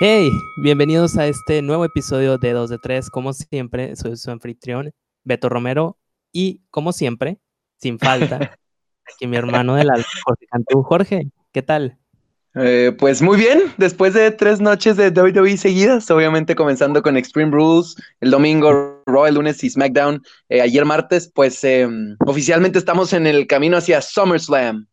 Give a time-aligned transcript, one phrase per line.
[0.00, 0.30] Hey,
[0.62, 3.10] bienvenidos a este nuevo episodio de 2 de 3.
[3.10, 4.92] Como siempre, soy su anfitrión,
[5.24, 5.98] Beto Romero,
[6.30, 7.40] y como siempre,
[7.78, 8.36] sin falta,
[9.04, 10.84] aquí mi hermano del alma, Jorge Cantú.
[10.84, 11.98] Jorge, ¿qué tal?
[12.54, 17.50] Eh, pues muy bien, después de tres noches de WWE seguidas, obviamente comenzando con Extreme
[17.50, 23.12] Rules, el domingo Raw, el lunes y SmackDown, eh, ayer martes, pues em, oficialmente estamos
[23.12, 24.86] en el camino hacia SummerSlam.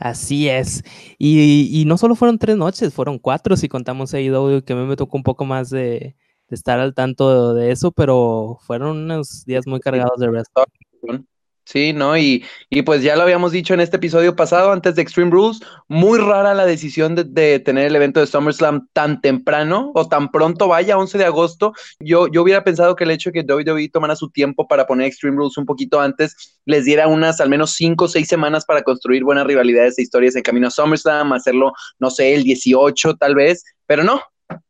[0.00, 0.82] Así es.
[1.18, 4.96] Y, no solo fueron tres noches, fueron cuatro si contamos AEW, que a mí me
[4.96, 6.16] tocó un poco más de,
[6.48, 11.24] de estar al tanto de eso, pero fueron unos días muy cargados de wrestling.
[11.70, 12.18] Sí, ¿no?
[12.18, 15.60] Y, y, pues ya lo habíamos dicho en este episodio pasado, antes de Extreme Rules,
[15.86, 20.66] muy rara la decisión de, tener el evento de SummerSlam tan temprano o tan pronto,
[20.66, 21.72] vaya, 11 de agosto.
[22.00, 25.06] Yo, yo hubiera pensado que el hecho de que WWE tomara su tiempo para poner
[25.06, 28.82] Extreme Rules un poquito antes, les diera unas al menos 5 o 6 semanas para
[28.82, 33.36] construir buenas rivalidades e historias en camino a SummerSlam, hacerlo, no sé, el 18 tal
[33.36, 34.20] vez, pero no,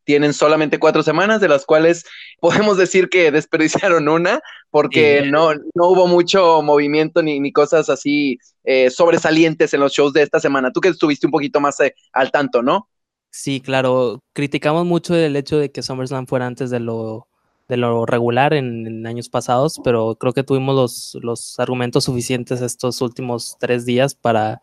[0.05, 2.05] tienen solamente cuatro semanas, de las cuales
[2.41, 8.39] podemos decir que desperdiciaron una, porque no, no hubo mucho movimiento ni, ni cosas así
[8.65, 10.73] eh, sobresalientes en los shows de esta semana.
[10.73, 12.89] Tú que estuviste un poquito más eh, al tanto, ¿no?
[13.31, 14.23] Sí, claro.
[14.33, 17.29] Criticamos mucho el hecho de que SummerSlam fuera antes de lo,
[17.69, 23.01] de lo regular en, años pasados, pero creo que tuvimos los, los argumentos suficientes estos
[23.01, 24.61] últimos tres días para,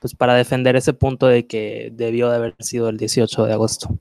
[0.00, 3.98] pues, para defender ese punto de que debió de haber sido el 18 de agosto.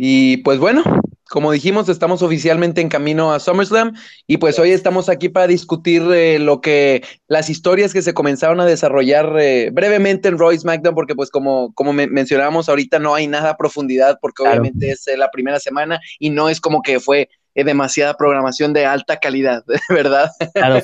[0.00, 0.84] Y pues bueno,
[1.28, 3.94] como dijimos, estamos oficialmente en camino a SummerSlam
[4.28, 8.60] y pues hoy estamos aquí para discutir eh, lo que las historias que se comenzaron
[8.60, 13.26] a desarrollar eh, brevemente en Royce SmackDown, porque pues como, como mencionábamos ahorita no hay
[13.26, 17.00] nada a profundidad porque obviamente es eh, la primera semana y no es como que
[17.00, 20.30] fue demasiada programación de alta calidad, ¿verdad?
[20.54, 20.80] Claro,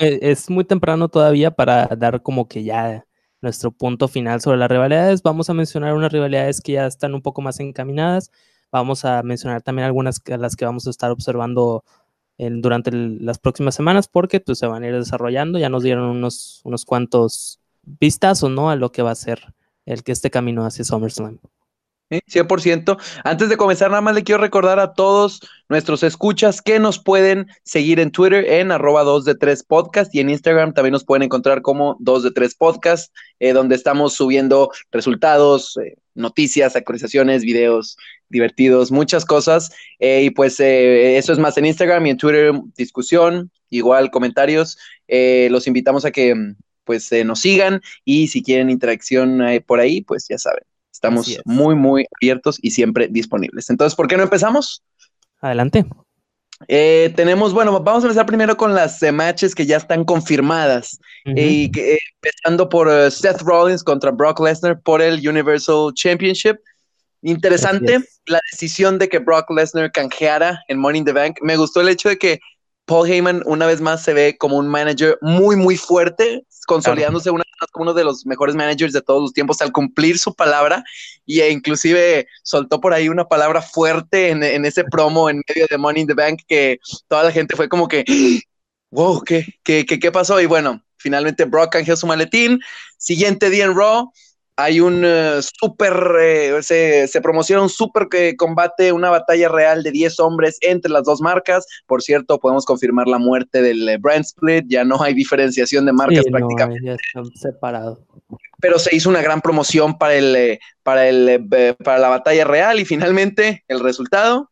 [0.00, 3.06] es muy temprano todavía para dar como que ya
[3.40, 5.22] nuestro punto final sobre las rivalidades.
[5.22, 8.32] Vamos a mencionar unas rivalidades que ya están un poco más encaminadas
[8.72, 11.84] Vamos a mencionar también algunas las que vamos a estar observando
[12.38, 15.58] durante las próximas semanas porque pues, se van a ir desarrollando.
[15.58, 18.70] Ya nos dieron unos, unos cuantos vistazos ¿no?
[18.70, 19.54] a lo que va a ser
[19.86, 21.38] el que este camino hacia SummerSlam.
[22.10, 22.98] 100%.
[23.24, 27.48] Antes de comenzar, nada más le quiero recordar a todos nuestros escuchas que nos pueden
[27.64, 31.24] seguir en Twitter en arroba 2 de 3 podcast y en Instagram también nos pueden
[31.24, 37.96] encontrar como 2 de 3 podcast, eh, donde estamos subiendo resultados, eh, noticias, actualizaciones, videos
[38.28, 39.70] divertidos, muchas cosas.
[39.98, 44.78] Eh, y pues eso es más en Instagram y en Twitter, discusión, igual comentarios.
[45.08, 46.34] los invitamos a que
[46.84, 50.62] pues nos sigan y si quieren interacción por ahí, pues ya saben.
[50.92, 53.68] Estamos muy, muy abiertos y siempre disponibles.
[53.70, 54.82] Entonces, ¿por qué no empezamos?
[55.40, 55.84] Adelante.
[56.68, 60.98] Eh, tenemos, bueno, vamos a empezar primero con las eh, matches que ya están confirmadas.
[61.24, 66.56] y que, empezando por eh, Seth Rollins contra Brock Lesnar por el Universal Championship.
[67.26, 71.38] Interesante la decisión de que Brock Lesnar canjeara en Money in the Bank.
[71.42, 72.38] Me gustó el hecho de que
[72.84, 77.42] Paul Heyman una vez más se ve como un manager muy, muy fuerte, consolidándose una,
[77.72, 80.84] como uno de los mejores managers de todos los tiempos al cumplir su palabra
[81.24, 85.78] y e inclusive soltó por ahí una palabra fuerte en, ese promo en medio de
[85.78, 88.04] Money in the Bank que toda la gente fue como que,
[88.92, 90.40] wow, ¿qué, qué, qué, qué pasó?
[90.40, 92.60] Y bueno, finalmente Brock canjeó su maletín.
[92.98, 94.12] Siguiente día en Raw,
[94.56, 99.90] hay un uh, súper, eh, se, se, promociona un súper combate, una batalla real de
[99.90, 101.66] 10 hombres entre las dos marcas.
[101.86, 105.92] Por cierto, podemos confirmar la muerte del eh, brand split, ya no hay diferenciación de
[105.92, 106.86] marcas prácticamente.
[106.86, 107.98] ya están separados.
[108.58, 112.86] Pero se hizo una gran promoción para, el, para, el, para la batalla real y
[112.86, 114.50] finalmente el resultado,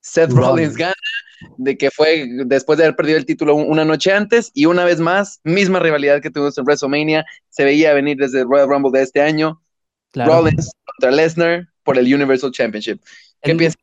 [0.00, 0.94] Seth Rollins gana
[1.56, 5.00] de que fue después de haber perdido el título una noche antes y una vez
[5.00, 9.04] más, misma rivalidad que tuvimos en WrestleMania, se veía venir desde el Royal Rumble de
[9.04, 9.62] este año.
[10.14, 13.00] Rollins contra Lesnar por el Universal Championship.
[13.42, 13.80] ¿Qué piensas?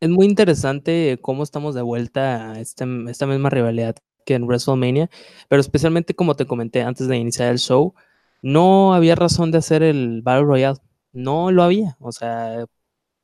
[0.00, 3.96] Es muy interesante cómo estamos de vuelta a este, esta misma rivalidad
[4.26, 5.10] que en WrestleMania,
[5.48, 7.94] pero especialmente como te comenté antes de iniciar el show,
[8.42, 10.78] no había razón de hacer el Battle Royale.
[11.12, 11.96] No lo había.
[12.00, 12.66] O sea,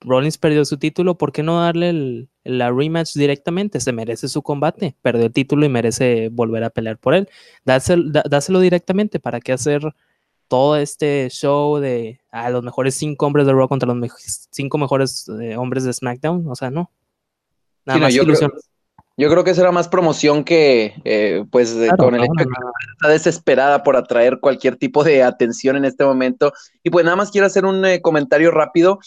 [0.00, 3.80] Rollins perdió su título, ¿por qué no darle la rematch directamente?
[3.80, 7.28] Se merece su combate, perdió el título y merece volver a pelear por él.
[7.64, 9.82] Dáselo, directamente, ¿para qué hacer
[10.48, 14.12] todo este show de a los mejores cinco hombres de Raw contra los
[14.50, 16.46] cinco mejores eh, hombres de SmackDown?
[16.48, 16.90] O sea, no.
[17.84, 18.50] Nada más yo Creo,
[19.20, 22.50] yo creo que será más promoción que, eh, pues, con el hecho de que
[22.92, 26.54] está desesperada por atraer cualquier tipo de atención en este momento.
[26.82, 28.98] Y pues nada más quiero hacer un eh, comentario rápido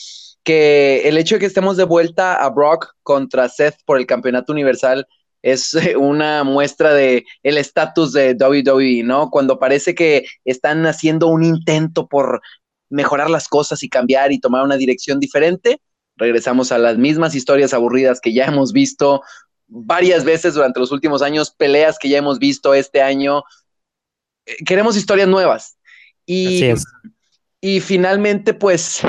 [0.44, 4.51] que el hecho de que estemos de vuelta a Brock contra Seth por el campeonato
[4.51, 5.07] universal
[5.42, 9.30] es una muestra de el estatus de WWE, ¿no?
[9.30, 12.42] Cuando parece que están haciendo un intento por
[12.90, 15.81] mejorar las cosas y cambiar y tomar una dirección diferente,
[16.16, 19.22] regresamos a las mismas historias aburridas que ya hemos visto
[19.68, 23.44] varias veces durante los últimos años, peleas que ya hemos visto este año.
[24.46, 25.78] Eh, queremos historias nuevas.
[26.25, 26.74] Y,
[27.60, 29.01] y finalmente, pues,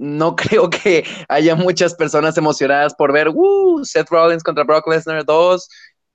[0.00, 5.24] no creo que haya muchas personas emocionadas por ver uh, Seth Rollins contra Brock Lesnar
[5.24, 5.68] 2.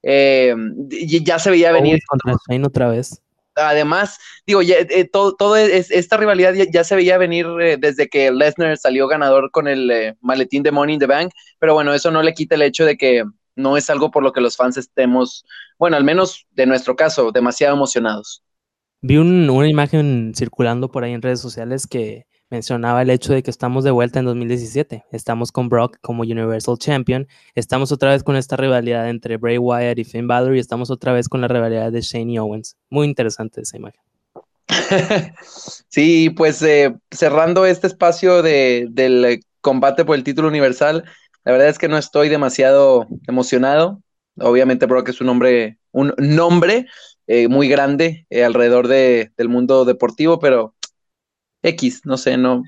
[0.07, 0.55] Eh,
[0.89, 1.99] ya se veía venir.
[2.07, 2.35] Contra
[2.65, 3.21] otra vez
[3.57, 8.09] además, digo, ya, eh, todo, todo es, esta rivalidad ya, se veía venir eh, desde
[8.09, 12.11] que Lesnar salió ganador con el maletín de Money in the Bank, pero bueno, eso
[12.11, 13.23] no le quita el hecho de que
[13.55, 15.45] no es algo por lo que los fans estemos,
[15.79, 18.43] bueno, al menos de nuestro caso, demasiado emocionados.
[19.01, 23.51] Vi una imagen circulando por ahí en redes sociales que mencionaba el hecho de que
[23.51, 25.05] estamos de vuelta en 2017.
[25.11, 27.27] Estamos con Brock como Universal Champion.
[27.55, 31.13] Estamos otra vez con esta rivalidad entre Bray Wyatt y Finn Balor y estamos otra
[31.13, 32.77] vez con la rivalidad de Shane Owens.
[32.89, 34.01] Muy interesante esa imagen.
[35.89, 41.03] sí, pues eh, cerrando este espacio de, del combate por el título universal,
[41.43, 44.01] la verdad es que no estoy demasiado emocionado.
[44.37, 46.87] Obviamente Brock es un hombre, un nombre
[47.27, 50.74] eh, muy grande eh, alrededor de, del mundo deportivo, pero
[51.65, 52.63] X, no sé, no.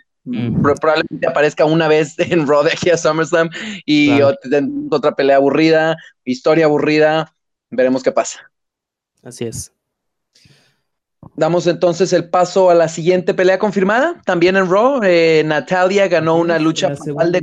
[0.61, 3.49] Probablemente aparezca una vez en Raw de aquí a SummerSlam
[3.85, 5.95] y otra pelea aburrida,
[6.25, 7.33] historia aburrida.
[7.69, 8.51] Veremos qué pasa.
[9.23, 9.71] Así es.
[11.35, 15.01] Damos entonces el paso a la siguiente pelea confirmada, también en Raw.
[15.03, 17.41] Eh, Natalia ganó una lucha de,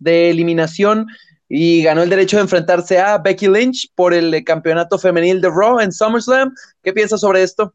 [0.00, 1.06] de eliminación
[1.48, 5.48] y ganó el derecho de enfrentarse a Becky Lynch por el eh, campeonato femenil de
[5.48, 6.54] Raw en SummerSlam.
[6.82, 7.74] ¿Qué piensas sobre esto?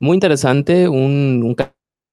[0.00, 1.54] Muy interesante, un, un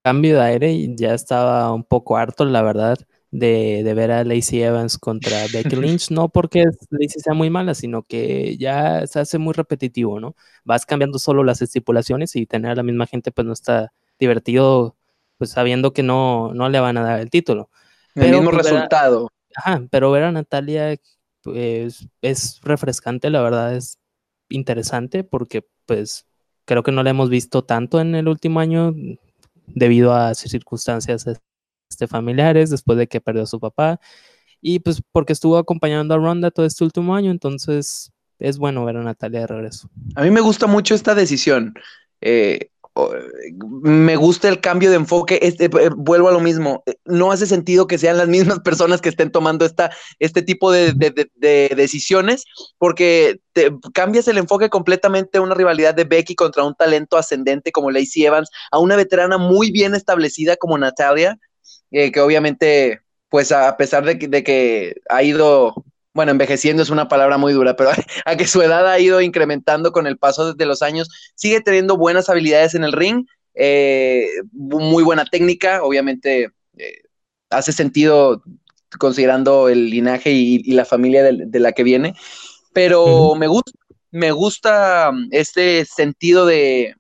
[0.04, 2.98] cambio de aire y ya estaba un poco harto, la verdad,
[3.32, 8.04] de, ver a Lacey Evans contra Becky Lynch, no porque Lacey sea muy mala, sino
[8.04, 10.36] que ya se hace muy repetitivo, ¿no?
[10.64, 14.96] Vas cambiando solo las estipulaciones y tener a la misma gente pues no está divertido,
[15.38, 17.70] pues sabiendo que no, no le van a dar el título.
[18.16, 19.30] El mismo pues, resultado.
[19.56, 20.98] ajá, pero ver a Natalia
[21.42, 23.98] pues, es refrescante, la verdad es
[24.50, 26.28] interesante porque pues
[26.66, 28.94] creo que no la hemos visto tanto en el último año,
[29.68, 31.26] debido a circunstancias
[31.90, 34.00] este, familiares, después de que perdió a su papá,
[34.62, 38.98] y pues porque estuvo acompañando a Ronda todo este último año, entonces es bueno ver
[38.98, 39.90] a Natalia de regreso.
[40.16, 41.74] A mí me gusta mucho esta decisión.
[42.22, 42.70] Eh,
[43.84, 47.88] me gusta el cambio de enfoque, este, vuelvo a lo mismo, eh, no hace sentido
[47.88, 50.94] que sean las mismas personas que estén tomando esta, este tipo de,
[51.76, 52.44] decisiones,
[52.78, 53.40] porque
[53.94, 58.50] cambias el enfoque completamente una rivalidad de Becky contra un talento ascendente como Lacey Evans,
[58.72, 61.38] a una veterana muy bien establecida como Natalia,
[61.92, 65.74] que obviamente, pues a pesar de de que ha ido
[66.14, 67.92] bueno, envejeciendo es una palabra muy dura, pero
[68.26, 71.98] a que su edad ha ido incrementando con el paso de los años, sigue teniendo
[71.98, 77.02] buenas habilidades en el ring, eh, muy buena técnica, obviamente eh,
[77.50, 78.44] hace sentido
[78.98, 82.14] considerando el linaje y, la familia de, la que viene,
[82.74, 83.72] pero me gusta,
[84.12, 86.96] me gusta este sentido de,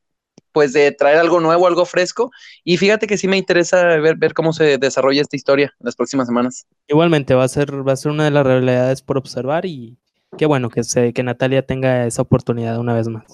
[0.51, 2.31] pues de traer algo nuevo, algo fresco.
[2.63, 5.95] Y fíjate que sí me interesa ver, ver cómo se desarrolla esta historia en las
[5.95, 6.65] próximas semanas.
[6.87, 9.97] Igualmente, va a ser, va a ser una de las realidades por observar y
[10.37, 13.25] qué bueno que, se, que Natalia tenga esa oportunidad una vez más.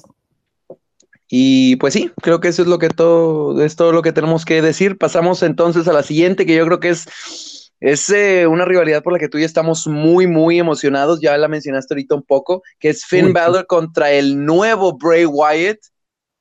[1.30, 4.45] Y pues sí, creo que eso es lo que todo, es todo lo que tenemos
[4.45, 4.97] que decir.
[4.97, 9.14] Pasamos entonces a la siguiente, que yo creo que es, es eh, una rivalidad por
[9.14, 11.19] la que tú y yo estamos muy, muy emocionados.
[11.19, 15.80] Ya la mencionaste ahorita un poco, que es Finn Balor contra el nuevo Bray Wyatt.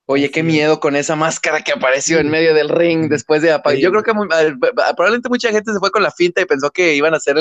[0.09, 3.81] Oye, qué miedo con esa máscara que apareció en medio del ring después de apagar.
[3.81, 7.13] Yo creo que probablemente mucha gente se fue con la finta y pensó que iban
[7.13, 7.37] a ser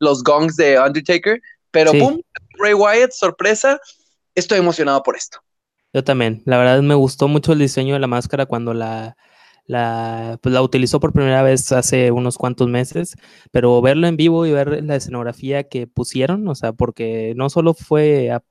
[0.00, 2.20] los gongs de Undertaker, pero ¡pum!
[2.58, 3.78] Ray Wyatt, sorpresa.
[4.34, 5.38] Estoy emocionado por esto.
[5.92, 6.42] Yo también.
[6.44, 9.16] La verdad me gustó mucho el diseño de la máscara cuando la,
[9.66, 13.14] la, pues la utilizó por primera vez hace unos cuantos meses,
[13.52, 17.74] pero verlo en vivo y ver la escenografía que pusieron, o sea, porque no solo
[17.74, 18.42] fue, a,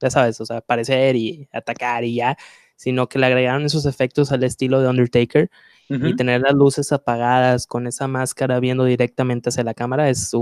[0.00, 2.36] ya sabes, o sea, aparecer y atacar y ya,
[2.80, 5.50] sino que le agregaron esos efectos al estilo de Undertaker
[5.90, 10.32] y tener las luces apagadas con esa máscara viendo directamente hacia la cámara es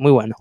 [0.00, 0.34] muy bueno.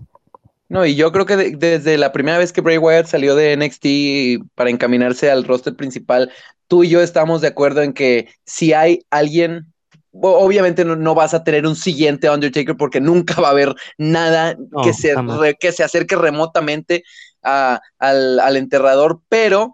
[0.70, 4.50] No, y yo creo que desde la primera vez que Bray Wyatt salió de NXT
[4.56, 6.32] para encaminarse al roster principal,
[6.68, 9.68] tú y yo estamos de acuerdo en que si hay alguien
[10.14, 14.94] obviamente no, vas a tener un siguiente Undertaker porque nunca va a haber nada que,
[14.94, 15.14] se,
[15.60, 17.04] que se acerque remotamente
[17.44, 19.74] al, al, enterrador, pero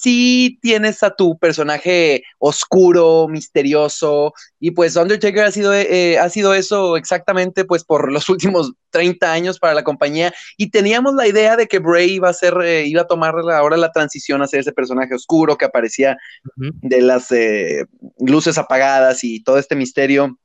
[0.00, 6.54] sí tienes a tu personaje oscuro, misterioso, y pues Undertaker ha sido, eh, ha sido
[6.54, 11.56] eso exactamente pues por los últimos 30 años para la compañía, y teníamos la idea
[11.56, 14.60] de que Bray iba a ser, eh, iba a tomar ahora la transición a ser
[14.60, 16.16] ese personaje oscuro que aparecía
[16.56, 17.84] de las eh,
[18.20, 20.38] luces apagadas y todo este misterio.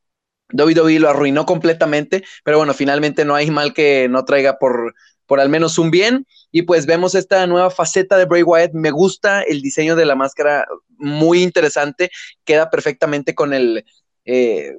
[0.53, 4.93] WWE lo arruinó completamente, pero bueno, finalmente no hay mal que no traiga por,
[5.25, 6.25] por al menos un bien.
[6.51, 8.73] Y pues vemos esta nueva faceta de Bray Wyatt.
[8.73, 10.65] Me gusta el diseño de la máscara,
[10.97, 12.09] muy interesante.
[12.43, 13.85] Queda perfectamente con el,
[14.25, 14.73] eh,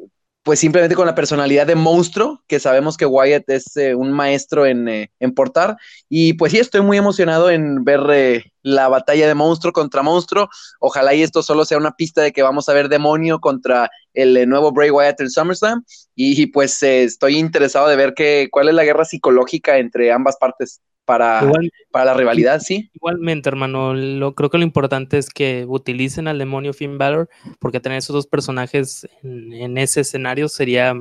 [0.46, 4.64] pues simplemente con la personalidad de monstruo, que sabemos que Wyatt es eh, un maestro
[4.64, 5.76] eh, en, portar.
[6.08, 10.48] Y pues sí, estoy muy emocionado en ver eh, la batalla de monstruo contra monstruo.
[10.80, 14.48] Ojalá y esto solo sea una pista de que vamos a ver demonio contra el
[14.48, 15.84] nuevo Bray Wyatt en SummerSlam.
[16.16, 20.80] Y, pues estoy interesado de ver qué cuál es la guerra psicológica entre ambas partes
[21.04, 21.48] para,
[21.92, 22.90] para la rivalidad, sí.
[22.92, 27.28] Igualmente, hermano, lo, creo que lo importante es que utilicen al demonio Finn Balor,
[27.60, 30.94] porque tener esos dos personajes en, ese escenario sería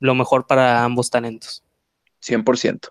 [0.00, 1.62] lo mejor para ambos talentos.
[2.22, 2.88] 100%.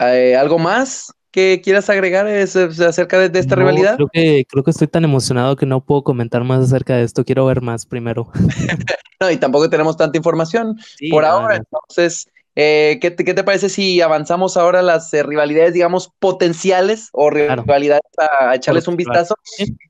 [0.00, 3.96] Eh, ¿Algo más que quieras agregar acerca de, esta rivalidad?
[3.96, 7.26] Creo que, creo que estoy tan emocionado que no puedo comentar más acerca de esto.
[7.26, 8.30] Quiero ver más primero.
[9.20, 10.78] no, y tampoco tenemos tanta información
[11.10, 11.56] por ahora.
[11.56, 17.28] Entonces, eh, ¿qué, te, parece si avanzamos ahora a las eh, rivalidades, digamos, potenciales o
[17.28, 19.34] rivalidades a, echarles un vistazo?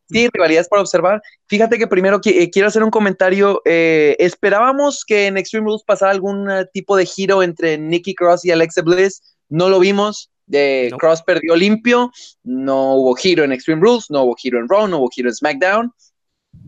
[0.09, 1.23] Sí, rivalidades para observar.
[1.47, 3.63] Fíjate que primero eh, quiero hacer un comentario.
[3.65, 8.83] esperábamos que en Extreme Rules pasara algún tipo de giro entre Nikki Cross y Alexa
[8.83, 9.23] Bliss.
[9.49, 10.33] No lo vimos.
[10.99, 12.13] Cross perdió limpio.
[12.45, 15.35] No hubo giro en Extreme Rules, no hubo giro en Raw, no hubo giro en
[15.35, 15.93] SmackDown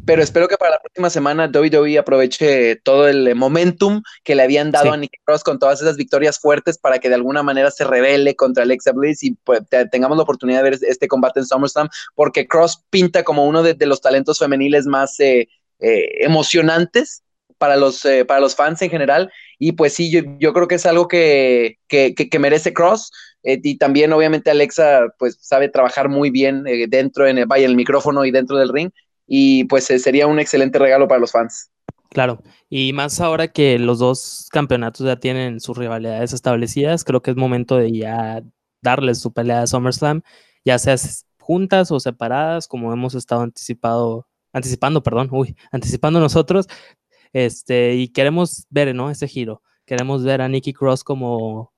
[0.05, 4.71] pero espero que para la próxima semana WWE aproveche todo el momentum que le habían
[4.71, 7.85] dado a Nick Cross con todas esas victorias fuertes para que de alguna manera se
[7.85, 11.89] revele contra Alexa Bliss y pues, tengamos la oportunidad de ver este combate en SummerSlam,
[12.15, 15.49] porque Cross pinta como uno de, los talentos femeniles más eh,
[15.81, 17.23] eh, emocionantes
[17.59, 19.31] para los, eh, para los fans en general.
[19.59, 23.11] Y pues sí, yo, creo que es algo que, que, merece Cross.
[23.43, 28.25] Y también, obviamente, Alexa pues sabe trabajar muy bien dentro en el, vaya, el micrófono
[28.25, 28.91] y dentro del ring
[29.29, 31.71] y pues eh, sería un excelente regalo para los fans.
[32.11, 37.31] Claro, y más ahora que los dos campeonatos ya tienen sus rivalidades establecidas, creo que
[37.31, 38.43] es momento de ya
[38.81, 40.23] darles su pelea a SummerSlam,
[40.65, 40.97] ya sea
[41.39, 46.67] juntas o separadas, como hemos estado anticipado, anticipando, perdón, uy, anticipando nosotros,
[47.35, 49.11] este, y queremos ver, ¿no?
[49.11, 51.75] Ese giro, queremos ver a Nikki Cross como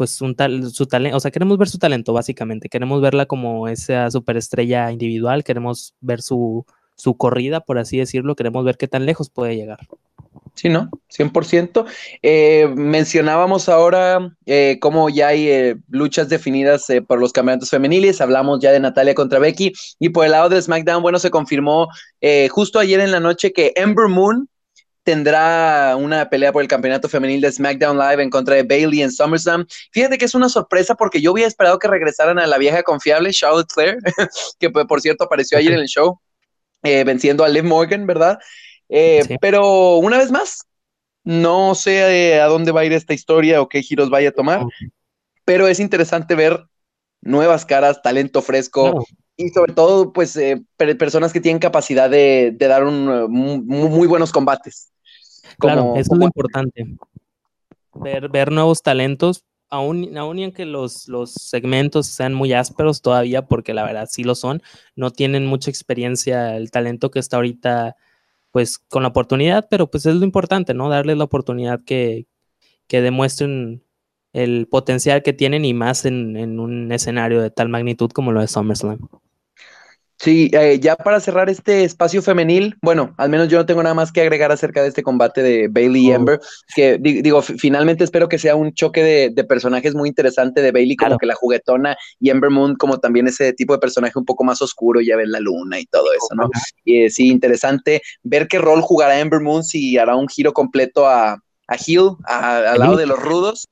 [0.00, 3.68] pues un tal, su talento, o sea, queremos ver su talento básicamente, queremos verla como
[3.68, 6.64] esa superestrella individual, queremos ver su,
[6.94, 9.80] su corrida, por así decirlo, queremos ver qué tan lejos puede llegar.
[10.54, 10.88] Sí, ¿no?
[11.14, 11.84] 100%.
[12.22, 18.22] Eh, mencionábamos ahora eh, cómo ya hay eh, luchas definidas por los campeonatos femeniles.
[18.22, 19.74] Hablamos ya de Natalia contra Becky.
[19.98, 21.88] Y por el lado de SmackDown, bueno, se confirmó
[22.50, 24.48] justo ayer en la noche que Ember Moon
[25.10, 29.10] tendrá una pelea por el campeonato femenil de SmackDown Live en contra de Bailey en
[29.10, 29.66] SummerSlam.
[29.90, 33.32] Fíjate que es una sorpresa porque yo había esperado que regresaran a la vieja confiable
[33.32, 33.98] Charlotte Flair,
[34.60, 36.20] que por cierto apareció ayer en el show.
[36.84, 38.38] Eh, venciendo a Liv Morgan, ¿verdad?
[38.88, 40.60] Eh, pero una vez más,
[41.24, 44.32] no sé eh, a dónde va a ir esta historia o qué giros vaya a
[44.32, 44.64] tomar,
[45.44, 46.66] pero es interesante ver
[47.20, 49.04] nuevas caras, talento fresco
[49.36, 50.38] y sobre todo, pues,
[50.76, 54.92] personas que tienen capacidad de, dar un, muy, buenos combates.
[55.60, 56.96] Claro, eso es lo importante.
[57.94, 63.46] Ver, ver nuevos talentos, aún, aún y aunque los, los segmentos sean muy ásperos todavía,
[63.46, 64.62] porque la verdad sí lo son,
[64.96, 67.96] no tienen mucha experiencia el talento que está ahorita,
[68.50, 70.88] pues con la oportunidad, pero pues es lo importante, ¿no?
[70.88, 72.26] Darles la oportunidad que,
[72.86, 73.84] que demuestren
[74.32, 78.40] el potencial que tienen y más en, en un escenario de tal magnitud como lo
[78.40, 78.98] de SummerSlam.
[80.22, 83.94] Sí, eh, ya para cerrar este espacio femenil, bueno, al menos yo no tengo nada
[83.94, 86.16] más que agregar acerca de este combate de Bailey y oh.
[86.16, 86.40] Ember,
[86.74, 91.16] que digo, finalmente espero que sea un choque de, personajes muy interesante de Bailey, como
[91.16, 94.60] que la juguetona, y Ember Moon como también ese tipo de personaje un poco más
[94.60, 96.50] oscuro, ya ven la luna y todo eso, ¿no?
[96.84, 101.06] Y eh, sí, interesante ver qué rol jugará Ember Moon si hará un giro completo
[101.06, 101.32] a,
[101.66, 103.66] a Hill, al lado de los rudos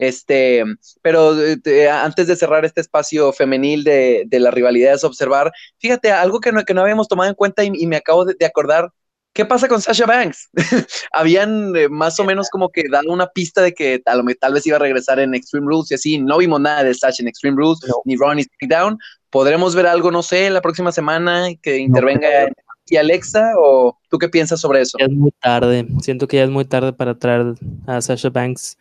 [0.00, 0.64] este,
[1.02, 6.40] pero eh, antes de cerrar este espacio femenil de, de las rivalidades, observar, fíjate, algo
[6.40, 8.90] que no, que no habíamos tomado en cuenta y, me acabo de, acordar,
[9.34, 10.48] ¿qué pasa con Sasha Banks?
[11.12, 14.66] Habían eh, más o menos como que dado una pista de que tal, tal, vez
[14.66, 17.58] iba a regresar en Extreme Rules y así, no vimos nada de Sasha en Extreme
[17.58, 18.98] Rules, ni Ron ni SmackDown.
[19.28, 22.48] ¿Podremos ver algo, no sé, la próxima semana que intervenga
[22.86, 24.96] y Alexa o tú qué piensas sobre eso?
[24.98, 27.54] Ya es muy tarde, siento que ya es muy tarde para traer
[27.86, 28.78] a Sasha Banks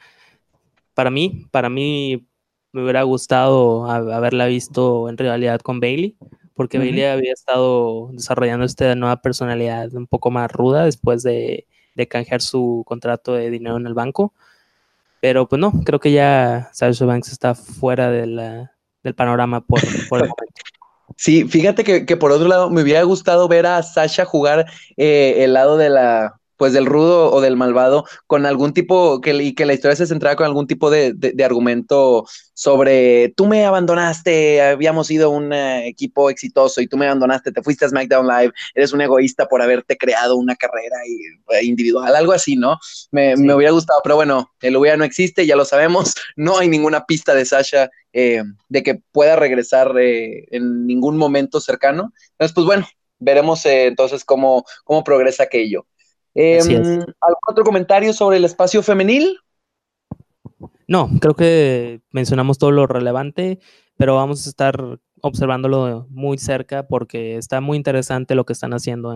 [1.00, 2.28] para mí, para mí
[2.74, 6.18] me hubiera gustado haberla visto en realidad con Bailey,
[6.56, 11.68] porque Bailey había estado desarrollando esta nueva personalidad un poco más ruda después de,
[12.10, 14.34] canjear su contrato de dinero en el banco.
[15.22, 18.68] Pero pues no, creo que ya Sasha Banks está fuera del
[19.16, 20.36] panorama por, el momento.
[21.16, 24.66] Sí, fíjate que, por otro lado me hubiera gustado ver a Sasha jugar
[24.98, 29.34] eh, el lado de la pues del rudo o del malvado con algún tipo, que,
[29.34, 34.62] y que la historia se centraba con algún tipo de, argumento sobre tú me abandonaste,
[34.62, 38.52] habíamos sido un eh, equipo exitoso y tú me abandonaste, te fuiste a SmackDown Live,
[38.76, 40.98] eres un egoísta por haberte creado una carrera
[41.54, 42.78] eh, individual, algo así, ¿no?
[43.10, 47.06] Me, hubiera gustado, pero bueno, el hubiera no existe, ya lo sabemos, no hay ninguna
[47.06, 52.12] pista de Sasha eh, de que pueda regresar en ningún momento cercano.
[52.32, 52.86] Entonces, pues bueno,
[53.18, 55.86] veremos entonces cómo, cómo progresa aquello.
[56.36, 59.38] Em, ¿Algún otro comentario sobre el espacio femenil?
[60.88, 63.60] No, creo que mencionamos todo lo relevante,
[63.98, 69.14] pero vamos a estar observándolo muy cerca porque está muy interesante lo que están haciendo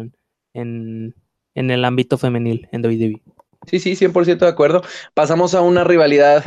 [0.53, 1.15] en,
[1.55, 3.21] en, el ámbito femenil en WWE.
[3.65, 4.83] Sí, sí, 100% de acuerdo.
[5.13, 6.43] Pasamos a una rivalidad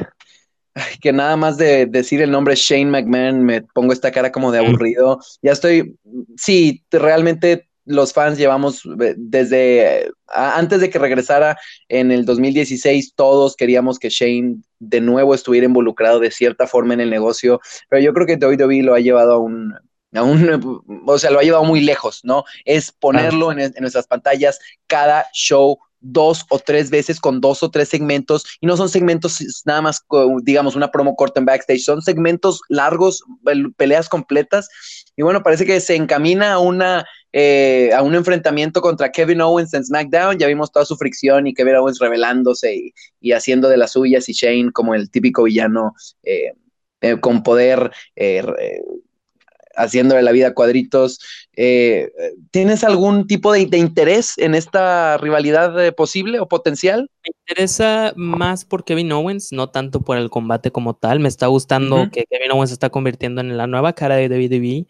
[1.00, 4.58] que nada más de decir el nombre Shane McMahon me pongo esta cara como de
[4.58, 5.18] aburrido.
[5.42, 5.96] Ya estoy,
[6.36, 11.56] sí, realmente los fans llevamos eh, desde antes de que regresara
[11.88, 17.00] en el 2016, todos queríamos que Shane de nuevo estuviera involucrado de cierta forma en
[17.00, 19.72] el negocio, pero yo creo que WWE lo ha llevado a un,
[20.12, 22.44] a un o sea, lo ha llevado muy lejos, ¿no?
[22.64, 27.70] Es ponerlo en, en nuestras pantallas cada show dos o tres veces con dos o
[27.70, 30.04] tres segmentos y no son segmentos nada más,
[30.42, 33.22] digamos, una promo corta en backstage, son segmentos largos,
[33.76, 34.68] peleas completas
[35.16, 37.06] y bueno, parece que se encamina a una
[37.38, 40.38] eh, a un enfrentamiento contra Kevin Owens en SmackDown.
[40.38, 44.32] Ya vimos toda su fricción y Kevin Owens revelándose y, haciendo de las suyas y
[44.32, 46.54] Shane como el típico villano eh,
[47.02, 47.90] eh, con poder
[49.76, 51.20] haciéndole la vida cuadritos.
[51.52, 57.10] ¿Tienes algún tipo de, interés en esta rivalidad posible o potencial?
[57.22, 61.20] Me interesa más por Kevin Owens, no tanto por el combate como tal.
[61.20, 64.86] Me está gustando que Kevin Owens se está convirtiendo en la nueva cara de WWE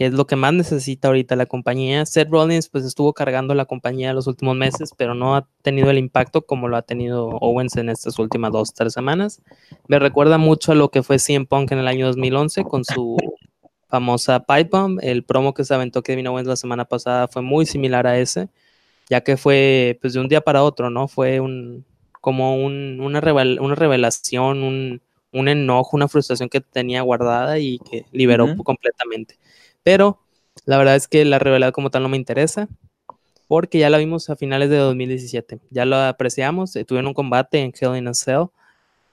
[0.00, 2.06] que es lo que más necesita ahorita la compañía.
[2.06, 5.98] Seth Rollins pues estuvo cargando la compañía los últimos meses, pero no ha tenido el
[5.98, 9.42] impacto como lo ha tenido Owens en estas últimas dos, tres semanas.
[9.88, 13.18] Me recuerda mucho a lo que fue CM Punk en el año 2011 con su
[13.88, 15.00] famosa Pipe Bomb.
[15.02, 18.48] El promo que se aventó Kevin Owens la semana pasada fue muy similar a ese,
[19.10, 21.08] ya que fue pues de un día para otro, ¿no?
[21.08, 21.84] Fue un
[22.22, 23.20] como un, una,
[23.60, 29.36] una revelación, un, un enojo, una frustración que tenía guardada y que liberó completamente.
[29.82, 30.18] Pero
[30.64, 32.68] la verdad es que la rivalidad como tal no me interesa,
[33.48, 35.58] porque ya la vimos a finales de 2017.
[35.70, 38.44] Ya lo apreciamos, eh, tuvieron un combate en Hell in a Cell.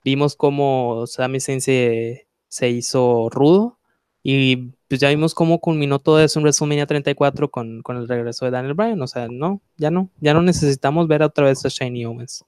[0.04, 2.28] Vimos cómo Sami Zayn se,
[2.62, 3.78] hizo rudo
[4.24, 8.46] y pues ya vimos cómo culminó todo eso en WrestleMania 34 con, con, el regreso
[8.46, 9.02] de Daniel Bryan.
[9.02, 12.46] O sea, no, ya no, ya no necesitamos ver otra vez a Shiny Owens.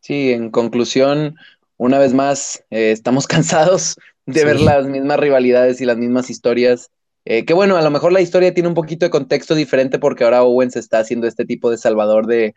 [0.00, 1.36] Sí, en conclusión,
[1.76, 6.90] una vez más, eh, estamos cansados de ver las mismas rivalidades y las mismas historias
[7.24, 10.24] eh, que bueno, a lo mejor la historia tiene un poquito de contexto diferente porque
[10.24, 12.54] ahora Owens está haciendo este tipo de salvador de,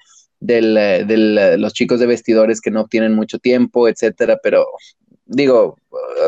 [0.47, 4.39] eh, eh, los chicos de vestidores que no tienen mucho tiempo, etcétera.
[4.41, 4.65] Pero
[5.25, 5.77] digo,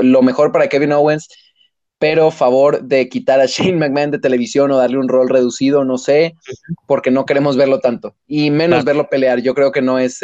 [0.01, 1.27] lo mejor para Kevin Owens,
[1.97, 5.97] pero favor de quitar a Shane McMahon de televisión o darle un rol reducido, no
[5.97, 6.35] sé,
[6.85, 9.41] porque no queremos verlo tanto y menos verlo pelear.
[9.41, 10.19] Yo creo que no es.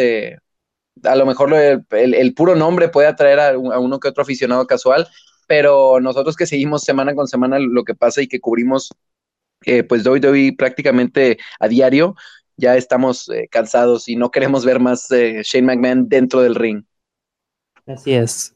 [1.03, 5.07] a lo mejor el, puro nombre puede atraer a uno que otro aficionado casual,
[5.47, 8.91] pero nosotros que seguimos semana con semana lo que pasa y que cubrimos
[9.65, 12.15] eh, pues WWE prácticamente a diario,
[12.57, 16.83] ya estamos eh, cansados y no queremos ver más eh, Shane McMahon dentro del ring.
[17.85, 18.53] Así es.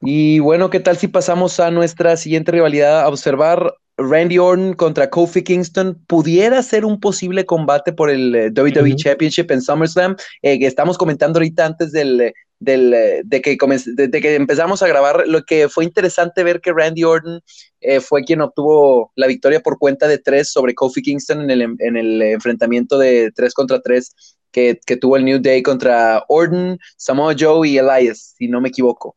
[0.00, 5.08] Y bueno, ¿qué tal si pasamos a nuestra siguiente rivalidad a observar Randy Orton contra
[5.08, 10.16] Kofi Kingston pudiera ser un posible combate por el WWE Championship en SummerSlam.
[10.42, 12.90] que estamos comentando ahorita antes del, del,
[13.24, 17.40] de, que de, que empezamos a grabar, lo que fue interesante ver que Randy Orton
[17.80, 21.62] eh, fue quien obtuvo la victoria por cuenta de tres sobre Kofi Kingston en el,
[21.78, 24.14] en el enfrentamiento de tres contra tres
[24.50, 28.68] que, que, tuvo el New Day contra Orton, Samoa Joe y Elias, si no me
[28.68, 29.16] equivoco.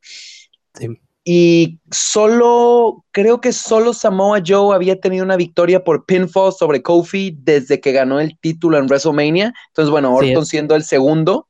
[1.29, 7.37] Y solo, creo que solo Samoa Joe había tenido una victoria por pinfall sobre Kofi
[7.37, 9.53] desde que ganó el título en WrestleMania.
[9.67, 11.49] Entonces, bueno, Orton siendo el segundo,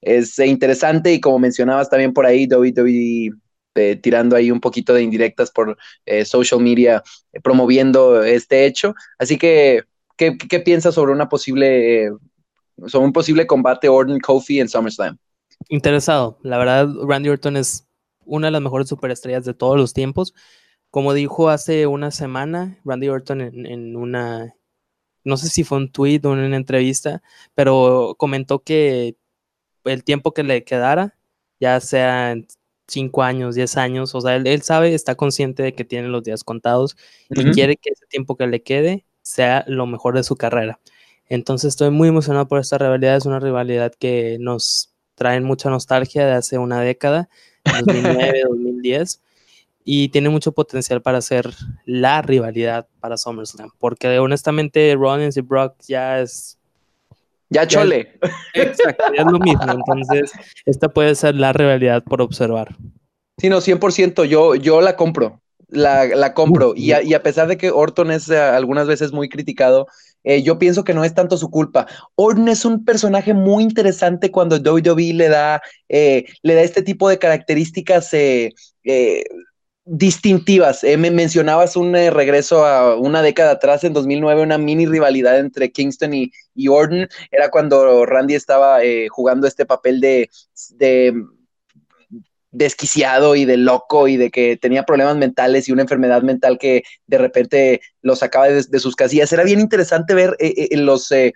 [0.00, 3.32] es interesante y como mencionabas también por ahí, WWE
[3.74, 7.02] eh, tirando ahí un poquito de indirectas por eh, social media
[7.34, 8.94] eh, promoviendo este hecho.
[9.18, 9.82] Así que,
[10.16, 10.32] ¿qué,
[10.64, 12.12] piensas sobre una posible,
[12.86, 15.18] sobre un posible combate Orton Kofi en SummerSlam?
[15.68, 16.38] Interesado.
[16.42, 17.87] La verdad, Randy Orton es
[18.28, 20.34] una de las mejores superestrellas de todos los tiempos.
[20.90, 24.54] Como dijo hace una semana, Randy Orton en, en una,
[25.24, 27.22] no sé si fue un tweet o en una entrevista,
[27.54, 29.16] pero comentó que
[29.84, 31.16] el tiempo que le quedara,
[31.60, 32.46] ya sea en
[32.88, 36.44] 5 años, 10 años, o sea, él, sabe, está consciente de que tiene los días
[36.44, 36.96] contados
[37.30, 40.80] y quiere que ese tiempo que le quede sea lo mejor de su carrera.
[41.26, 43.16] Entonces estoy muy emocionado por esta rivalidad.
[43.16, 47.28] Es una rivalidad que nos trae mucha nostalgia de hace una década,
[47.84, 49.20] 2009, 2010,
[49.84, 51.52] y tiene mucho potencial para ser
[51.84, 56.58] la rivalidad para SummerSlam, porque honestamente Rollins y Brock ya es...
[57.50, 58.18] Ya chole.
[58.54, 59.62] exacto, ya es lo mismo.
[59.62, 60.32] Entonces,
[60.66, 62.76] esta puede ser la rivalidad por observar.
[63.38, 66.74] Sí, no, 100%, yo, yo la compro la, la compro.
[66.76, 69.86] Y a, y a, pesar de que Orton es uh, algunas veces muy criticado,
[70.28, 71.86] eh, yo pienso que no es tanto su culpa.
[72.14, 77.08] Orton es un personaje muy interesante cuando WWE le da, eh, le da este tipo
[77.08, 78.52] de características eh,
[79.86, 80.82] distintivas.
[80.82, 86.12] me mencionabas un regreso a una década atrás, en 2009, una mini rivalidad entre Kingston
[86.12, 86.68] y, y.
[87.30, 90.28] Era cuando Randy estaba jugando este papel de
[92.58, 96.82] desquiciado y de loco y de que tenía problemas mentales y una enfermedad mental que
[97.06, 99.32] de repente lo sacaba de, sus casillas.
[99.32, 101.32] Era bien interesante ver eh, eh, los, eh,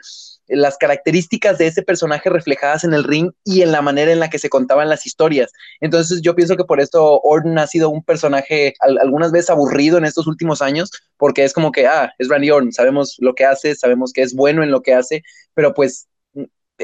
[0.48, 4.30] las características de ese personaje reflejadas en el ring y en la manera en la
[4.30, 5.52] que se contaban las historias.
[5.80, 9.98] Entonces yo pienso que por esto Orton ha sido un personaje al, algunas veces aburrido
[9.98, 13.44] en estos últimos años, porque es como que, ah, es Randy Orton, sabemos lo que
[13.44, 15.22] hace, sabemos que es bueno en lo que hace,
[15.54, 16.08] pero pues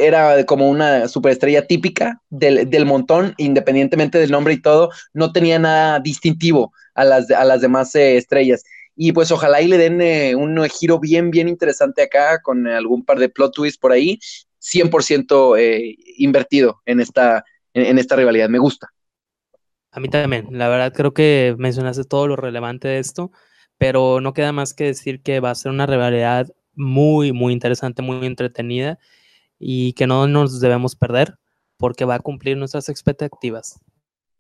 [0.07, 5.59] era como una superestrella típica del, del, montón, independientemente del nombre y todo, no tenía
[5.59, 8.65] nada distintivo a las, a las demás eh, estrellas.
[8.97, 13.05] Y pues ojalá y le den eh, un giro bien, bien interesante acá, con algún
[13.05, 14.19] par de plot twists por ahí,
[14.61, 18.49] 100% eh, invertido en esta, en, en esta rivalidad.
[18.49, 18.89] Me gusta.
[19.91, 23.31] A mí también, la verdad creo que mencionaste todo lo relevante de esto,
[23.79, 28.03] pero no queda más que decir que va a ser una rivalidad muy, muy interesante,
[28.03, 28.99] muy entretenida
[29.59, 31.37] y que no nos debemos perder
[31.77, 33.81] porque va a cumplir nuestras expectativas.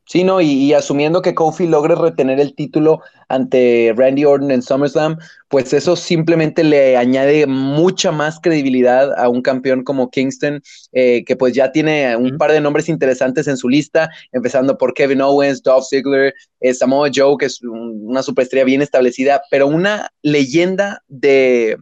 [0.08, 4.62] Sí, no, y, y, asumiendo que Kofi logre retener el título ante Randy Orton en
[4.62, 11.24] SummerSlam, pues eso simplemente le añade mucha más credibilidad a un campeón como Kingston, eh,
[11.26, 15.20] que pues ya tiene un par de nombres interesantes en su lista, empezando por Kevin
[15.20, 21.02] Owens, Dolph Ziggler, eh, Samoa Joe, que es una superestrella bien establecida, pero una leyenda
[21.08, 21.76] de,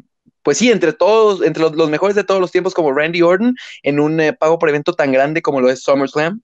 [0.46, 3.56] pues sí, entre todos, entre los, los, mejores de todos los tiempos como Randy Orton,
[3.82, 6.40] en un eh, pago por evento tan grande como lo es SummerSlam,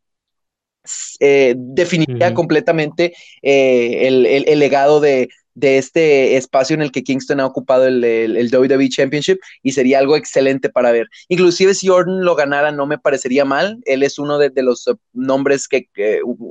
[1.20, 2.34] eh, definiría uh -huh.
[2.34, 7.46] completamente eh, el, el, el, legado de, de este espacio en el que Kingston ha
[7.46, 11.08] ocupado el, el, WWE Championship y sería algo excelente para ver.
[11.28, 14.96] Inclusive si Orton lo ganara no me parecería mal, él es uno de, los uh,
[15.12, 15.88] nombres que,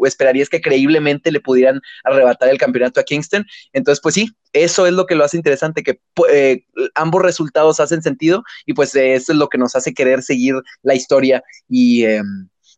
[0.05, 4.93] esperarías que creíblemente le pudieran arrebatar el campeonato a Kingston, entonces pues sí, eso es
[4.93, 6.63] lo que lo hace interesante, que eh,
[6.95, 10.55] ambos resultados hacen sentido y pues eh, eso es lo que nos hace querer seguir
[10.83, 12.05] la historia y...
[12.05, 12.21] Eh,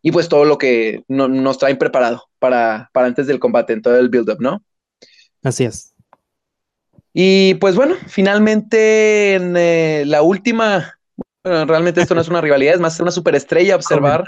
[0.06, 3.82] y pues todo lo que no, nos traen preparado para, para antes del combate, en
[3.82, 4.62] todo el build-up, ¿no?
[5.44, 5.93] Así es.
[7.14, 10.98] Y pues bueno, finalmente en eh, la última,
[11.44, 14.24] bueno, realmente esto no es una rivalidad, es más una superestrella observar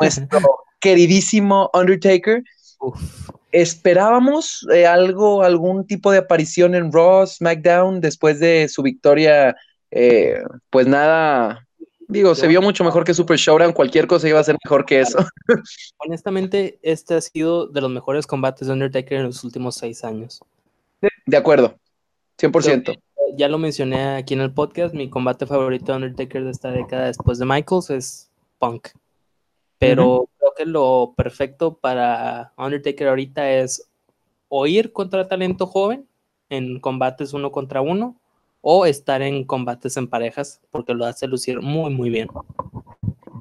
[0.00, 0.40] nuestro
[0.80, 2.42] queridísimo Undertaker.
[2.80, 3.30] Uf.
[3.52, 9.54] Esperábamos eh, algo, algún tipo de aparición en Raw, SmackDown, después de su victoria,
[9.90, 11.64] eh, pues nada,
[12.08, 15.00] Digo, se vio mucho mejor que Super Showdown, cualquier cosa iba a ser mejor que
[15.00, 15.18] eso.
[15.98, 20.40] Honestamente, este ha sido de los mejores combates de Undertaker en los últimos seis años.
[21.26, 21.78] De acuerdo,
[22.38, 22.84] 100%.
[22.84, 23.00] Que,
[23.36, 27.06] ya lo mencioné aquí en el podcast, mi combate favorito de Undertaker de esta década
[27.06, 28.88] después de Michaels es Punk.
[29.78, 30.28] Pero uh -huh.
[30.38, 33.88] creo que lo perfecto para Undertaker ahorita es
[34.48, 36.06] o ir contra talento joven
[36.48, 38.16] en combates uno contra uno
[38.60, 42.28] o estar en combates en parejas, porque lo hace lucir muy, muy bien.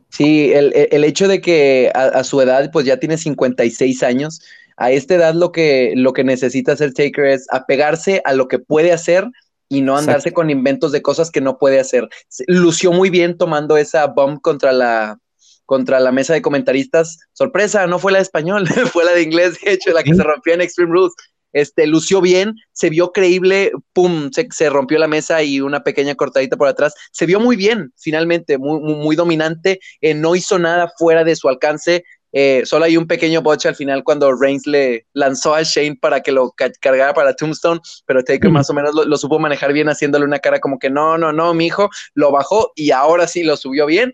[0.10, 4.42] Sí, el, el hecho de que a, a, su edad, pues ya tiene 56 años,
[4.78, 8.60] a esta edad lo que, lo que necesita hacer Taker es apegarse a lo que
[8.60, 9.28] puede hacer
[9.70, 10.36] y no andarse Exacto.
[10.36, 12.08] con inventos de cosas que no puede hacer.
[12.48, 15.18] Lució muy bien tomando esa bomb contra la,
[15.66, 17.20] contra la mesa de comentaristas.
[17.34, 20.18] Sorpresa, no fue la de español, fue la de inglés, de hecho, la que ¿Sí?
[20.18, 21.14] se rompió en Extreme Rules
[21.54, 26.16] este, lució bien, se vio creíble, pum, se, se, rompió la mesa y una pequeña
[26.16, 30.58] cortadita por atrás, se vio muy bien, finalmente, muy, muy, muy dominante, eh, no hizo
[30.60, 32.04] nada fuera de su alcance,
[32.34, 36.22] eh, solo hay un pequeño boche al final cuando Reigns le lanzó a Shane para
[36.22, 38.54] que lo cargara para Tombstone, pero Taker mm.
[38.54, 41.32] más o menos lo, lo, supo manejar bien haciéndole una cara como que no, no,
[41.32, 44.14] no, mi hijo, lo bajó y ahora sí lo subió bien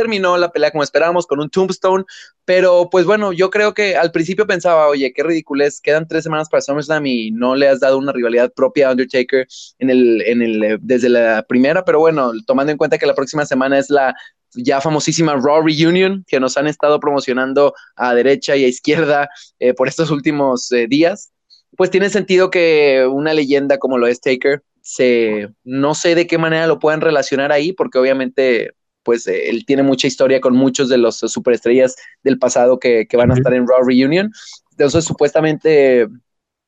[0.00, 2.04] terminó la pelea como esperábamos, con un tombstone,
[2.44, 6.48] pero pues bueno, yo creo que al principio pensaba, oye, qué ridiculez, quedan tres semanas
[6.48, 9.46] para SummerSlam y no le has dado una rivalidad propia a Undertaker
[9.78, 13.44] en el, en el, desde la primera, pero bueno, tomando en cuenta que la próxima
[13.44, 14.14] semana es la
[14.54, 19.74] ya famosísima Raw Reunion, que nos han estado promocionando a derecha y a izquierda eh,
[19.74, 21.30] por estos últimos eh, días,
[21.76, 26.38] pues tiene sentido que una leyenda como lo es Taker se, no sé de qué
[26.38, 30.98] manera lo pueden relacionar ahí, porque obviamente pues él tiene mucha historia con muchos de
[30.98, 34.30] los superestrellas del pasado que, van a estar en Raw Reunion.
[34.72, 36.06] Entonces, supuestamente,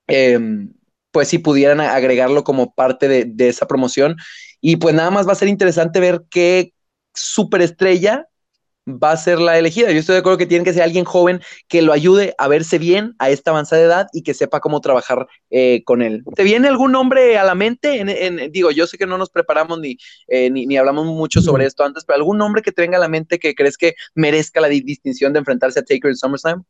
[0.06, 0.72] em,
[1.10, 4.16] pues si pudieran agregarlo como parte de, de, esa promoción.
[4.60, 6.72] Y pues nada más va a ser interesante ver qué
[7.14, 8.26] superestrella
[8.86, 9.90] va a ser la elegida.
[9.92, 12.78] Yo estoy de acuerdo que tiene que ser alguien joven que lo ayude a verse
[12.78, 16.24] bien a esta avanzada edad y que sepa cómo trabajar eh, con él.
[16.34, 18.00] ¿Te viene algún nombre a la mente?
[18.00, 19.78] En, digo, yo sé que no nos preparamos
[20.28, 23.00] eh, ni, ni, hablamos mucho sobre esto antes, pero algún nombre que te venga a
[23.00, 26.64] la mente que crees que merezca la distinción de enfrentarse a Taker en SummerSlam?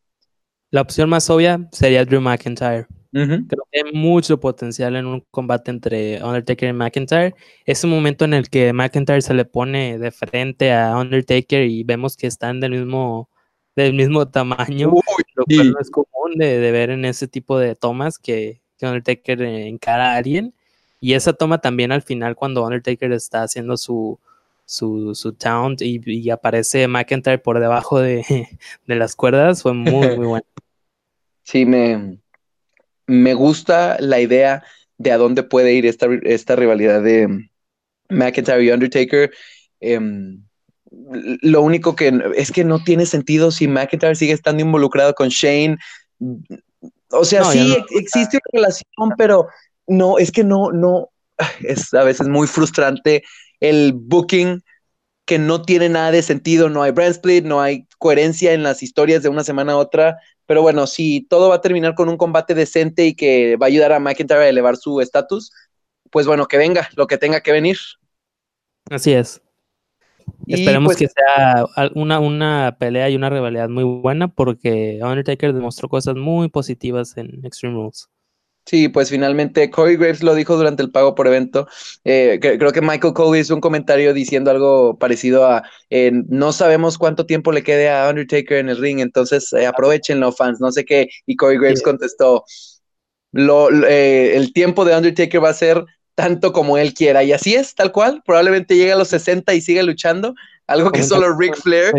[0.70, 2.86] La opción más obvia sería Drew McIntyre.
[3.12, 7.34] Creo que hay mucho potencial en un combate entre Undertaker y McIntyre.
[7.66, 11.84] Es un momento en el que McIntyre se le pone de frente a Undertaker y
[11.84, 13.28] vemos que están del mismo,
[13.76, 14.92] del mismo tamaño,
[15.34, 20.14] lo cual no es común de, ver en ese tipo de tomas que, Undertaker encara
[20.14, 20.54] a alguien.
[20.98, 24.18] Y esa toma también al final, cuando Undertaker está haciendo su,
[24.64, 28.24] su, su taunt y, aparece McIntyre por debajo de,
[28.86, 29.84] de las cuerdas, fue muy,
[30.16, 30.46] muy bueno.
[31.44, 32.21] Sí, me,
[33.12, 34.62] me gusta la idea
[34.98, 37.48] de a dónde puede ir esta, esta rivalidad de
[38.08, 39.30] McIntyre y Undertaker.
[39.80, 40.42] Em,
[40.90, 45.76] lo único que es que no tiene sentido si McIntyre sigue estando involucrado con Shane.
[47.10, 49.48] O sea, sí existe una relación, pero
[49.86, 51.10] no, es que no, no,
[51.62, 53.22] es a veces muy frustrante
[53.60, 54.62] el booking
[55.24, 58.82] que no tiene nada de sentido, no hay brand split, no hay coherencia en las
[58.82, 60.18] historias de una semana a otra.
[60.46, 63.68] Pero bueno, si todo va a terminar con un combate decente y que va a
[63.68, 65.52] ayudar a McIntyre a elevar su estatus,
[66.10, 67.78] pues bueno, que venga lo que tenga que venir.
[68.90, 69.40] Así es.
[70.46, 75.88] Esperemos pues que sea una, una pelea y una rivalidad muy buena porque Undertaker demostró
[75.88, 78.08] cosas muy positivas en Extreme Rules.
[78.64, 81.66] Sí, pues finalmente Corey Graves lo dijo durante el pago por evento.
[82.04, 87.26] Eh, creo que Michael Cole hizo un comentario diciendo algo parecido a no sabemos cuánto
[87.26, 91.08] tiempo le quede a Undertaker en el ring, entonces eh, aprovechenlo, fans, no sé qué.
[91.26, 92.44] Y Corey Graves contestó,
[93.32, 97.24] lo, eh, el tiempo de Undertaker va a ser tanto como él quiera.
[97.24, 98.22] Y así es, tal cual.
[98.24, 100.34] Probablemente llegue a los 60 y sigue luchando.
[100.66, 101.92] Algo que solo Ric Flair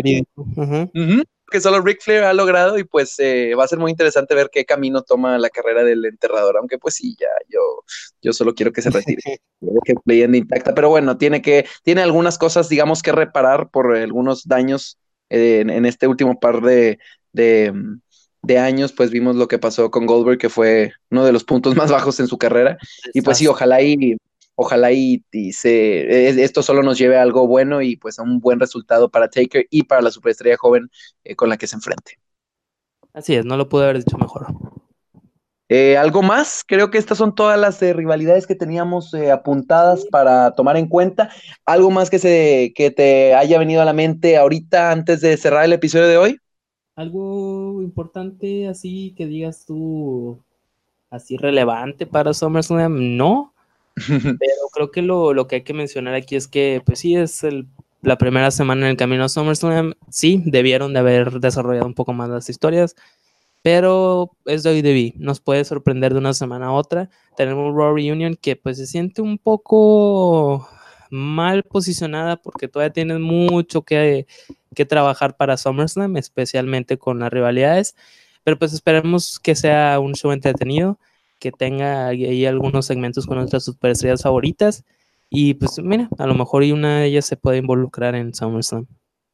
[1.50, 4.50] que solo Ric Flair ha logrado y pues eh, va a ser muy interesante ver
[4.52, 7.84] qué camino toma la carrera del enterrador, aunque pues sí, ya yo,
[8.22, 9.20] yo solo quiero que se retire,
[9.84, 14.46] que leyenda intacta, pero bueno, tiene que, tiene algunas cosas, digamos, que reparar por algunos
[14.46, 14.98] daños
[15.30, 16.98] eh, en, este último par de,
[17.32, 17.72] de,
[18.42, 21.74] de, años, pues vimos lo que pasó con Goldberg, que fue uno de los puntos
[21.76, 22.78] más bajos en su carrera,
[23.12, 24.16] y pues sí, ojalá y
[24.54, 28.60] ojalá y, se, esto solo nos lleve a algo bueno y pues a un buen
[28.60, 30.90] resultado para Taker y para la superestrella joven
[31.24, 32.18] eh, con la que se enfrente.
[33.12, 34.46] Así es, no lo pude haber dicho mejor.
[35.68, 36.62] Eh, ¿Algo más?
[36.66, 41.30] Creo que estas son todas las eh, rivalidades que teníamos apuntadas para tomar en cuenta.
[41.64, 45.64] ¿Algo más que, se, que te haya venido a la mente ahorita antes de cerrar
[45.64, 46.38] el episodio de hoy?
[46.96, 50.38] Algo importante así que digas tú,
[51.10, 53.53] así relevante para SummerSlam, no.
[54.38, 57.42] Pero creo que lo, que hay que mencionar aquí es que, pues sí, es
[58.02, 59.94] la primera semana en el camino a SummerSlam.
[60.10, 62.96] Sí, debieron de haber desarrollado un poco más las historias,
[63.62, 67.08] pero es de hoy Nos puede sorprender de una semana a otra.
[67.36, 70.68] Tenemos Raw Reunion que pues se siente un poco
[71.10, 74.26] mal posicionada porque todavía tienes mucho que,
[74.74, 77.96] que trabajar para SummerSlam, especialmente con las rivalidades.
[78.42, 80.98] Pero pues esperemos que sea un show entretenido
[81.44, 84.82] que tenga ahí algunos segmentos con nuestras superestrellas favoritas.
[85.28, 88.86] Y pues mira, a lo mejor una de ellas se puede involucrar en SummerSlam.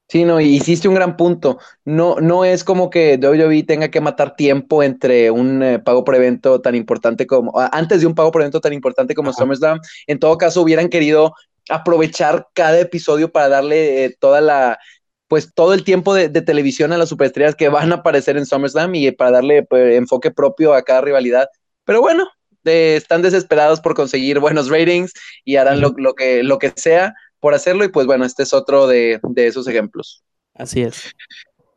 [0.09, 1.59] Sí, no, hiciste un gran punto.
[1.85, 6.17] No, no es como que WWE tenga que matar tiempo entre un eh, pago por
[6.17, 9.79] evento tan importante como, antes de un pago por evento tan importante como SummerSlam.
[10.09, 11.35] En todo caso, hubieran querido
[11.69, 14.81] aprovechar cada episodio para darle eh, toda la,
[15.29, 18.93] pues todo el tiempo de, televisión a las superestrellas que van a aparecer en SummerSlam
[18.97, 21.49] y para darle pues, enfoque propio a cada rivalidad.
[21.85, 22.29] Pero bueno,
[22.65, 25.13] están desesperados por conseguir buenos ratings
[25.45, 27.85] y harán lo, que, lo que sea por hacerlo.
[27.85, 30.23] Y pues bueno, este es otro de, esos ejemplos.
[30.55, 31.15] Así es.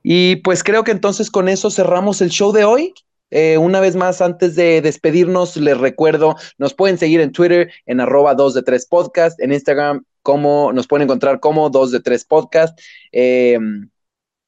[0.03, 2.93] Y pues creo que entonces con eso cerramos el show de hoy.
[3.31, 7.99] Eh, una vez más, antes de despedirnos, les recuerdo, nos pueden seguir en Twitter en
[7.99, 12.25] arroba 2 de 3 podcast, en Instagram como nos pueden encontrar como 2 de 3
[12.25, 12.79] podcast.
[13.11, 13.57] Eh,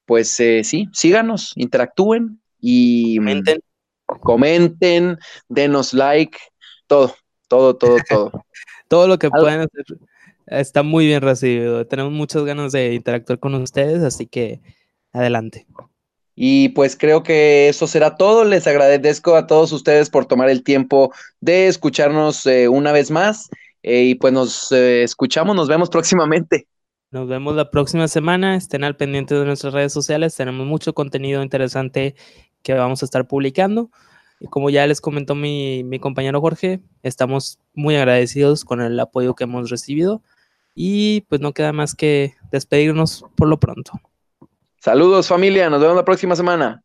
[0.04, 3.60] pues eh, sí, síganos, interactúen y comenten,
[5.48, 6.38] denos like,
[6.86, 7.14] todo,
[7.48, 8.32] todo, todo, todo.
[8.88, 9.84] todo lo que puedan hacer
[10.46, 11.86] está muy bien recibido.
[11.86, 14.60] Tenemos muchas ganas de interactuar con ustedes, así que
[15.12, 15.66] adelante.
[16.34, 18.44] Y pues creo que eso será todo.
[18.44, 23.48] Les agradezco a todos ustedes por tomar el tiempo de escucharnos eh, una vez más.
[23.82, 26.66] y pues nos escuchamos, nos vemos próximamente.
[27.10, 28.56] Nos vemos la próxima semana.
[28.56, 30.34] Estén al pendiente de nuestras redes sociales.
[30.34, 32.14] Tenemos mucho contenido interesante
[32.62, 33.90] que vamos a estar publicando.
[34.40, 39.34] Y como ya les comentó mi, mi compañero Jorge, estamos muy agradecidos con el apoyo
[39.34, 40.22] que hemos recibido.
[40.74, 43.92] Y pues no queda más que despedirnos por lo pronto.
[44.78, 46.82] Saludos familia, nos vemos la próxima semana.